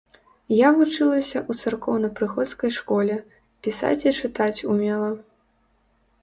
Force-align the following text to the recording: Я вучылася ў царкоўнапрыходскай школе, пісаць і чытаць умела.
Я 0.59 0.69
вучылася 0.77 1.35
ў 1.49 1.65
царкоўнапрыходскай 1.65 2.73
школе, 2.79 3.19
пісаць 3.69 4.01
і 4.09 4.15
чытаць 4.19 4.63
умела. 4.75 5.11